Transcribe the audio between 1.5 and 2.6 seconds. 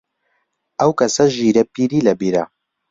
پیری لە بیرە